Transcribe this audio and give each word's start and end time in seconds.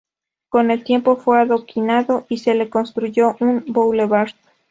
Con 0.49 0.71
el 0.71 0.83
tiempo 0.83 1.15
fue 1.15 1.39
adoquinado 1.39 2.25
y 2.27 2.39
se 2.39 2.55
le 2.55 2.71
construyó 2.71 3.35
un 3.39 3.63
"boulevard". 3.67 4.31